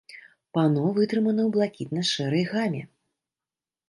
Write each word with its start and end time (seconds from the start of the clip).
Пано 0.57 0.83
вытрымана 0.99 1.41
ў 1.47 1.49
блакітна-шэрай 1.57 2.43
гаме. 2.55 2.81